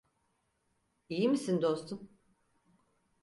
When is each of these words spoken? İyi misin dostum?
İyi 1.09 1.29
misin 1.29 1.61
dostum? 1.61 2.09